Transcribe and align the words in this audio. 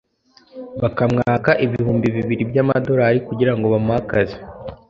bakamwaka 0.81 1.51
ibihumbi 1.65 2.07
bibiri 2.15 2.43
by’amadolari 2.49 3.19
kugira 3.27 3.51
ngo 3.55 3.65
bamuhe 3.73 3.97
akazi 4.01 4.37